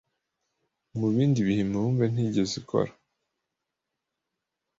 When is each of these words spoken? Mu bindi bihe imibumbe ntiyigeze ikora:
Mu 0.99 1.07
bindi 1.15 1.39
bihe 1.47 1.61
imibumbe 1.63 2.03
ntiyigeze 2.07 2.53
ikora: 2.61 2.91